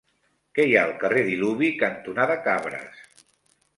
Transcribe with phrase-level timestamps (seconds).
[0.59, 3.07] Què hi ha al carrer Diluvi cantonada Cabres?